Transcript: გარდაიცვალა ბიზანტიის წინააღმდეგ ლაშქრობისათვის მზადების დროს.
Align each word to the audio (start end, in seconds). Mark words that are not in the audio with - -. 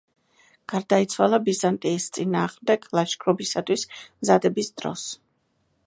გარდაიცვალა 0.71 1.39
ბიზანტიის 1.49 2.07
წინააღმდეგ 2.17 2.89
ლაშქრობისათვის 3.01 3.85
მზადების 4.01 4.73
დროს. 4.83 5.07